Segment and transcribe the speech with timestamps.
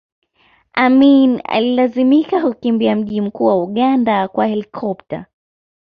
[0.73, 5.25] Amin alilazimika kukimbia mji mkuu wa Uganda kwa helikopta